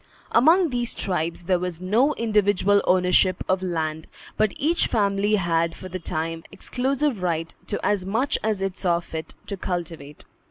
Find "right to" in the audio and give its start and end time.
7.21-7.79